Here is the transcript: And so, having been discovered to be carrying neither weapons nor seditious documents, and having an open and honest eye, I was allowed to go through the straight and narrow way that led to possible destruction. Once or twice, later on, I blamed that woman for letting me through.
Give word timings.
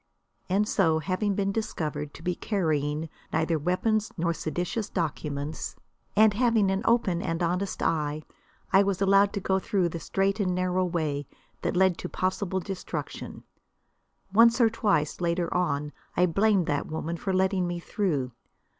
And 0.49 0.67
so, 0.67 0.97
having 0.97 1.35
been 1.35 1.51
discovered 1.51 2.11
to 2.15 2.23
be 2.23 2.33
carrying 2.33 3.07
neither 3.31 3.59
weapons 3.59 4.11
nor 4.17 4.33
seditious 4.33 4.89
documents, 4.89 5.75
and 6.15 6.33
having 6.33 6.71
an 6.71 6.81
open 6.85 7.21
and 7.21 7.43
honest 7.43 7.83
eye, 7.83 8.23
I 8.73 8.81
was 8.81 8.99
allowed 8.99 9.31
to 9.33 9.39
go 9.39 9.59
through 9.59 9.89
the 9.89 9.99
straight 9.99 10.39
and 10.39 10.55
narrow 10.55 10.85
way 10.85 11.27
that 11.61 11.77
led 11.77 11.99
to 11.99 12.09
possible 12.09 12.59
destruction. 12.59 13.43
Once 14.33 14.59
or 14.59 14.71
twice, 14.71 15.21
later 15.21 15.53
on, 15.53 15.91
I 16.17 16.25
blamed 16.25 16.65
that 16.65 16.87
woman 16.87 17.15
for 17.15 17.31
letting 17.31 17.67
me 17.67 17.79
through. 17.79 18.31